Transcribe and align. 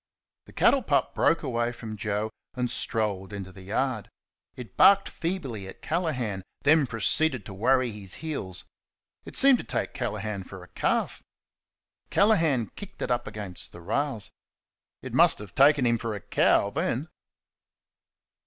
The 0.47 0.51
cattle 0.53 0.81
pup 0.81 1.13
broke 1.13 1.43
away 1.43 1.71
from 1.71 1.95
Joe 1.95 2.31
and 2.55 2.71
strolled 2.71 3.31
into 3.31 3.51
the 3.51 3.61
yard. 3.61 4.09
It 4.55 4.75
barked 4.75 5.07
feebly 5.07 5.67
at 5.67 5.83
Callaghan, 5.83 6.41
then 6.63 6.87
proceeded 6.87 7.45
to 7.45 7.53
worry 7.53 7.91
his 7.91 8.15
heels. 8.15 8.63
It 9.25 9.37
seemed 9.37 9.59
to 9.59 9.63
take 9.63 9.93
Callaghan 9.93 10.43
for 10.43 10.63
a 10.63 10.69
calf. 10.69 11.21
Callaghan 12.09 12.71
kicked 12.75 13.03
it 13.03 13.11
up 13.11 13.27
against 13.27 13.73
the 13.73 13.81
rails. 13.81 14.31
It 15.03 15.13
must 15.13 15.37
have 15.37 15.53
taken 15.53 15.85
him 15.85 15.99
for 15.99 16.15
a 16.15 16.19
cow 16.19 16.71
then. 16.71 17.07